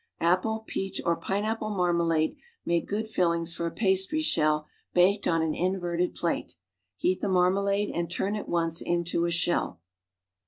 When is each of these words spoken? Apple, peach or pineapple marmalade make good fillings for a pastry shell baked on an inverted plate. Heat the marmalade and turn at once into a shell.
Apple, 0.19 0.63
peach 0.65 0.99
or 1.05 1.15
pineapple 1.15 1.69
marmalade 1.69 2.35
make 2.65 2.87
good 2.87 3.07
fillings 3.07 3.53
for 3.53 3.67
a 3.67 3.71
pastry 3.71 4.19
shell 4.21 4.65
baked 4.95 5.27
on 5.27 5.43
an 5.43 5.53
inverted 5.53 6.15
plate. 6.15 6.55
Heat 6.97 7.21
the 7.21 7.29
marmalade 7.29 7.91
and 7.93 8.09
turn 8.09 8.35
at 8.35 8.49
once 8.49 8.81
into 8.81 9.25
a 9.25 9.31
shell. 9.31 9.79